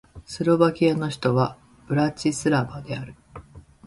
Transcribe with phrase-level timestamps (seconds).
[0.25, 3.13] スロバキアの首都はブラチスラバである